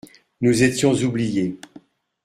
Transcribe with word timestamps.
Nous 0.41 0.63
étions 0.63 0.95
oubliés. 1.03 1.59